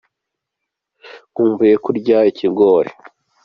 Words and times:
Nkumbuye 1.31 1.73
kurya 1.83 2.17
ikigori. 2.31 2.91